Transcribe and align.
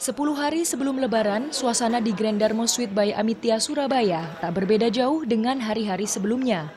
Sepuluh 0.00 0.32
hari 0.32 0.64
sebelum 0.64 0.96
Lebaran, 0.96 1.52
suasana 1.52 2.00
di 2.00 2.16
Grand 2.16 2.40
Darmo 2.40 2.64
Suite 2.64 2.88
by 2.88 3.12
Amitia 3.12 3.60
Surabaya 3.60 4.32
tak 4.40 4.56
berbeda 4.56 4.88
jauh 4.88 5.28
dengan 5.28 5.60
hari-hari 5.60 6.08
sebelumnya. 6.08 6.72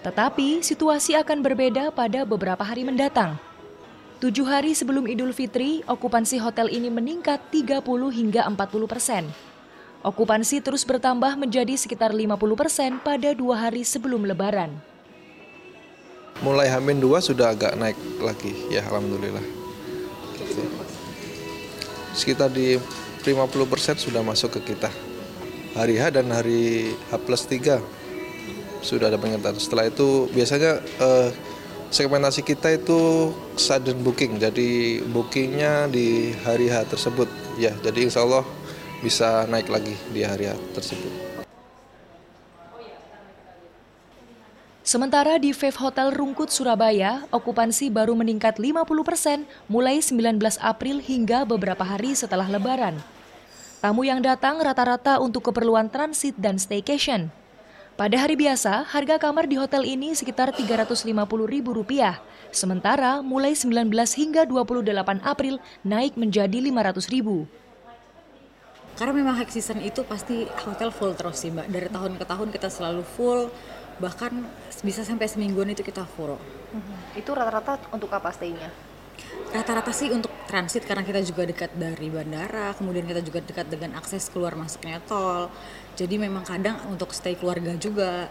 Tetapi 0.00 0.64
situasi 0.64 1.12
akan 1.12 1.44
berbeda 1.44 1.92
pada 1.92 2.24
beberapa 2.24 2.64
hari 2.64 2.88
mendatang. 2.88 3.36
Tujuh 4.16 4.48
hari 4.48 4.72
sebelum 4.72 5.04
Idul 5.04 5.36
Fitri, 5.36 5.84
okupansi 5.84 6.40
hotel 6.40 6.72
ini 6.72 6.88
meningkat 6.88 7.52
30 7.52 7.84
hingga 8.08 8.48
40 8.48 8.56
persen. 8.88 9.28
Okupansi 10.00 10.64
terus 10.64 10.88
bertambah 10.88 11.36
menjadi 11.36 11.76
sekitar 11.76 12.16
50 12.16 12.32
persen 12.56 12.96
pada 12.96 13.36
dua 13.36 13.68
hari 13.68 13.84
sebelum 13.84 14.24
Lebaran. 14.24 14.72
Mulai 16.40 16.72
Hamin 16.72 16.96
2 16.96 17.28
sudah 17.28 17.52
agak 17.52 17.76
naik 17.76 18.00
lagi, 18.24 18.56
ya 18.72 18.80
Alhamdulillah. 18.88 19.63
Sekitar 22.14 22.48
di 22.54 22.78
50% 23.26 23.66
persen 23.66 23.98
sudah 23.98 24.22
masuk 24.22 24.56
ke 24.60 24.74
kita. 24.74 24.88
Hari 25.74 25.98
H 25.98 26.14
dan 26.14 26.30
hari 26.30 26.94
H 27.10 27.18
plus 27.26 27.44
3 27.50 27.82
sudah 28.84 29.10
ada 29.10 29.18
peningkatan. 29.18 29.58
Setelah 29.58 29.90
itu 29.90 30.30
biasanya 30.30 30.78
eh, 30.78 31.30
segmentasi 31.90 32.46
kita 32.46 32.74
itu 32.74 33.32
sudden 33.58 34.02
booking, 34.02 34.38
jadi 34.38 35.02
bookingnya 35.10 35.88
di 35.90 36.36
hari 36.44 36.70
H 36.70 36.90
tersebut. 36.90 37.26
Ya, 37.58 37.72
jadi 37.82 38.06
insya 38.06 38.22
Allah 38.22 38.44
bisa 39.00 39.48
naik 39.50 39.72
lagi 39.72 39.96
di 40.12 40.22
hari 40.22 40.50
H 40.50 40.54
tersebut. 40.76 41.43
Sementara 44.94 45.42
di 45.42 45.50
Fave 45.50 45.74
Hotel 45.74 46.14
Rungkut, 46.14 46.54
Surabaya, 46.54 47.26
okupansi 47.34 47.90
baru 47.90 48.14
meningkat 48.14 48.62
50 48.62 48.86
persen 49.02 49.42
mulai 49.66 49.98
19 49.98 50.38
April 50.62 51.02
hingga 51.02 51.42
beberapa 51.42 51.82
hari 51.82 52.14
setelah 52.14 52.46
Lebaran. 52.46 53.02
Tamu 53.82 54.06
yang 54.06 54.22
datang 54.22 54.62
rata-rata 54.62 55.18
untuk 55.18 55.50
keperluan 55.50 55.90
transit 55.90 56.38
dan 56.38 56.62
staycation. 56.62 57.34
Pada 57.98 58.22
hari 58.22 58.38
biasa, 58.38 58.86
harga 58.86 59.18
kamar 59.18 59.50
di 59.50 59.58
hotel 59.58 59.82
ini 59.82 60.14
sekitar 60.14 60.54
Rp350.000. 60.54 62.14
Sementara 62.54 63.18
mulai 63.18 63.58
19 63.58 63.90
hingga 63.90 64.46
28 64.46 64.94
April 65.26 65.58
naik 65.82 66.14
menjadi 66.14 66.70
Rp500.000. 66.70 67.50
Karena 68.94 69.10
memang 69.10 69.34
high 69.34 69.50
season 69.50 69.82
itu 69.82 70.06
pasti 70.06 70.46
hotel 70.46 70.94
full 70.94 71.18
terus 71.18 71.42
sih 71.42 71.50
Mbak. 71.50 71.66
Dari 71.66 71.88
tahun 71.90 72.12
ke 72.14 72.24
tahun 72.30 72.48
kita 72.54 72.70
selalu 72.70 73.02
full 73.02 73.50
bahkan 74.02 74.46
bisa 74.82 75.02
sampai 75.02 75.30
semingguan 75.30 75.70
itu 75.70 75.82
kita 75.84 76.04
full. 76.04 76.34
Mm-hmm. 76.36 77.20
Itu 77.20 77.30
rata-rata 77.32 77.78
untuk 77.94 78.10
apa 78.10 78.30
stay-nya? 78.34 78.70
Rata-rata 79.54 79.94
sih 79.94 80.10
untuk 80.10 80.34
transit 80.50 80.82
karena 80.82 81.06
kita 81.06 81.22
juga 81.22 81.46
dekat 81.46 81.70
dari 81.78 82.10
bandara, 82.10 82.74
kemudian 82.74 83.06
kita 83.06 83.22
juga 83.22 83.38
dekat 83.38 83.70
dengan 83.70 83.94
akses 83.94 84.26
keluar 84.26 84.58
masuknya 84.58 84.98
tol. 85.06 85.46
Jadi 85.94 86.18
memang 86.18 86.42
kadang 86.42 86.74
untuk 86.90 87.14
stay 87.14 87.38
keluarga 87.38 87.78
juga. 87.78 88.26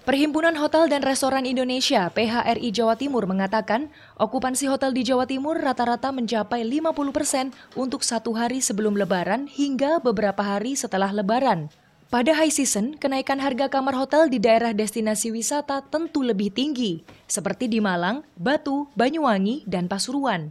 Perhimpunan 0.00 0.56
Hotel 0.56 0.88
dan 0.88 1.04
Restoran 1.04 1.44
Indonesia 1.44 2.08
PHRI 2.08 2.72
Jawa 2.72 2.96
Timur 2.96 3.28
mengatakan 3.28 3.92
okupansi 4.16 4.64
hotel 4.66 4.96
di 4.96 5.04
Jawa 5.04 5.28
Timur 5.28 5.60
rata-rata 5.60 6.08
mencapai 6.08 6.64
50 6.64 7.12
persen 7.12 7.52
untuk 7.76 8.00
satu 8.00 8.32
hari 8.32 8.64
sebelum 8.64 8.96
lebaran 8.96 9.44
hingga 9.44 10.00
beberapa 10.00 10.40
hari 10.40 10.72
setelah 10.72 11.12
lebaran. 11.12 11.68
Pada 12.10 12.34
high 12.34 12.50
season, 12.50 12.98
kenaikan 12.98 13.38
harga 13.38 13.70
kamar 13.70 13.94
hotel 13.94 14.26
di 14.26 14.42
daerah 14.42 14.74
destinasi 14.74 15.30
wisata 15.30 15.78
tentu 15.78 16.26
lebih 16.26 16.50
tinggi, 16.50 17.06
seperti 17.30 17.70
di 17.70 17.78
Malang, 17.78 18.26
Batu, 18.34 18.90
Banyuwangi, 18.98 19.62
dan 19.62 19.86
Pasuruan. 19.86 20.50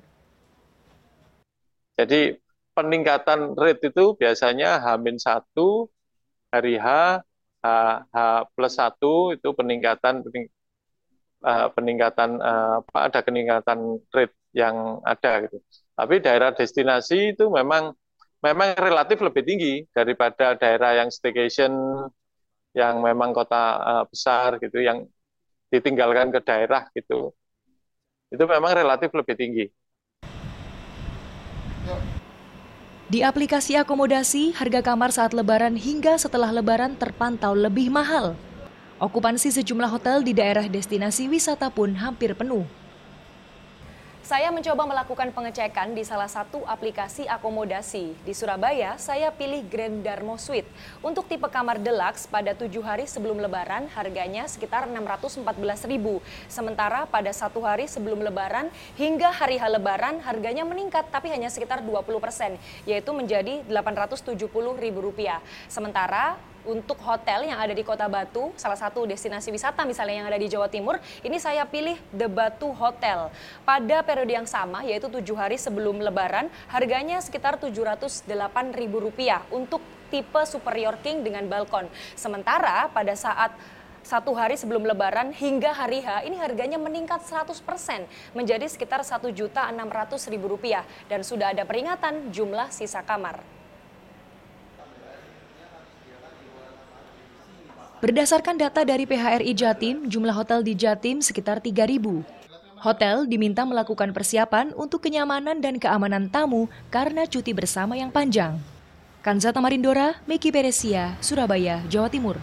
Jadi 1.99 2.39
peningkatan 2.71 3.59
rate 3.59 3.91
itu 3.91 4.15
biasanya 4.15 4.79
H-1, 4.79 5.51
hari 6.47 6.79
H, 6.79 6.87
H, 7.59 7.67
H 8.07 8.17
plus 8.55 8.79
1 8.79 9.35
itu 9.35 9.49
peningkatan 9.51 10.23
uh, 11.43 11.67
peningkatan 11.75 12.39
uh, 12.39 12.79
apa 12.87 12.99
ada 13.11 13.19
peningkatan 13.19 13.99
rate 14.15 14.35
yang 14.55 15.03
ada 15.03 15.43
gitu. 15.43 15.59
Tapi 15.91 16.23
daerah 16.23 16.55
destinasi 16.55 17.35
itu 17.35 17.51
memang 17.51 17.98
memang 18.39 18.75
relatif 18.79 19.19
lebih 19.19 19.43
tinggi 19.43 19.73
daripada 19.91 20.55
daerah 20.55 21.03
yang 21.03 21.09
staycation 21.11 21.71
yang 22.71 23.01
memang 23.03 23.35
kota 23.35 23.63
uh, 23.81 24.03
besar 24.07 24.61
gitu 24.63 24.79
yang 24.79 25.03
ditinggalkan 25.69 26.31
ke 26.31 26.39
daerah 26.41 26.87
gitu 26.95 27.33
itu 28.29 28.43
memang 28.45 28.77
relatif 28.77 29.09
lebih 29.13 29.35
tinggi. 29.35 29.65
Di 33.09 33.25
aplikasi 33.25 33.73
akomodasi, 33.73 34.53
harga 34.53 34.85
kamar 34.85 35.09
saat 35.09 35.33
lebaran 35.33 35.73
hingga 35.73 36.21
setelah 36.21 36.53
lebaran 36.53 36.93
terpantau 36.93 37.57
lebih 37.57 37.89
mahal. 37.89 38.37
Okupansi 39.01 39.49
sejumlah 39.49 39.89
hotel 39.89 40.21
di 40.21 40.37
daerah 40.37 40.69
destinasi 40.69 41.25
wisata 41.25 41.73
pun 41.73 41.97
hampir 41.97 42.37
penuh. 42.37 42.69
Saya 44.29 44.53
mencoba 44.53 44.85
melakukan 44.85 45.33
pengecekan 45.33 45.97
di 45.97 46.05
salah 46.05 46.29
satu 46.29 46.61
aplikasi 46.69 47.25
akomodasi. 47.25 48.13
Di 48.21 48.37
Surabaya, 48.37 48.93
saya 49.01 49.33
pilih 49.33 49.65
Grand 49.65 50.05
Darmo 50.05 50.37
Suite. 50.37 50.69
Untuk 51.01 51.25
tipe 51.25 51.49
kamar 51.49 51.81
deluxe 51.81 52.29
pada 52.29 52.53
tujuh 52.53 52.85
hari 52.85 53.09
sebelum 53.09 53.41
lebaran, 53.41 53.89
harganya 53.89 54.45
sekitar 54.45 54.85
614.000. 54.85 56.21
Sementara 56.45 57.09
pada 57.09 57.33
satu 57.33 57.65
hari 57.65 57.89
sebelum 57.89 58.21
lebaran 58.21 58.69
hingga 59.01 59.33
hari 59.33 59.57
H 59.57 59.65
lebaran, 59.65 60.21
harganya 60.21 60.61
meningkat 60.61 61.09
tapi 61.09 61.33
hanya 61.33 61.49
sekitar 61.49 61.81
20 61.81 62.05
persen, 62.21 62.53
yaitu 62.85 63.09
menjadi 63.09 63.65
Rp870.000. 63.65 65.41
Sementara 65.65 66.37
untuk 66.69 67.01
hotel 67.01 67.49
yang 67.49 67.57
ada 67.57 67.73
di 67.73 67.81
Kota 67.81 68.05
Batu, 68.05 68.53
salah 68.53 68.77
satu 68.77 69.09
destinasi 69.09 69.49
wisata 69.49 69.81
misalnya 69.89 70.21
yang 70.21 70.27
ada 70.29 70.37
di 70.37 70.45
Jawa 70.45 70.69
Timur, 70.69 71.01
ini 71.25 71.41
saya 71.41 71.65
pilih 71.65 71.97
The 72.13 72.29
Batu 72.29 72.69
Hotel. 72.77 73.33
Pada 73.65 74.05
periode 74.05 74.29
yang 74.29 74.45
sama, 74.45 74.85
yaitu 74.85 75.09
tujuh 75.09 75.33
hari 75.33 75.57
sebelum 75.57 75.97
Lebaran, 75.97 76.45
harganya 76.69 77.17
sekitar 77.17 77.57
Rp708.000 77.57 79.49
untuk 79.49 79.81
tipe 80.13 80.41
Superior 80.45 81.01
King 81.01 81.25
dengan 81.25 81.49
balkon. 81.49 81.89
Sementara 82.13 82.85
pada 82.93 83.17
saat 83.17 83.49
satu 83.99 84.31
hari 84.31 84.55
sebelum 84.55 84.87
lebaran 84.87 85.35
hingga 85.35 85.75
hari 85.75 86.01
H 86.01 86.23
ini 86.23 86.39
harganya 86.39 86.79
meningkat 86.79 87.19
100% 87.19 88.07
menjadi 88.33 88.65
sekitar 88.65 89.03
Rp1.600.000 89.03 91.11
dan 91.11 91.19
sudah 91.21 91.51
ada 91.51 91.67
peringatan 91.67 92.31
jumlah 92.31 92.71
sisa 92.71 93.03
kamar. 93.03 93.58
Berdasarkan 97.99 98.55
data 98.55 98.87
dari 98.87 99.03
PHRI 99.03 99.51
Jatim, 99.51 100.07
jumlah 100.07 100.31
hotel 100.31 100.63
di 100.63 100.71
Jatim 100.71 101.19
sekitar 101.19 101.59
3.000. 101.59 102.23
Hotel 102.79 103.27
diminta 103.27 103.67
melakukan 103.67 104.15
persiapan 104.15 104.71
untuk 104.79 105.03
kenyamanan 105.03 105.59
dan 105.59 105.75
keamanan 105.75 106.31
tamu 106.31 106.71
karena 106.87 107.27
cuti 107.27 107.51
bersama 107.51 107.99
yang 107.99 108.07
panjang. 108.07 108.55
Kanzata 109.19 109.59
Marindora, 109.59 110.15
Meki 110.31 110.47
Peresia, 110.47 111.19
Surabaya, 111.19 111.83
Jawa 111.91 112.07
Timur. 112.07 112.39